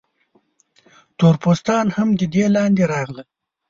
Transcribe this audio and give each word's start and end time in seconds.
تور 1.17 1.35
پوستان 1.43 1.85
هم 1.97 2.09
د 2.19 2.21
دې 2.33 2.45
لاندې 2.55 2.83
راغلل. 2.93 3.27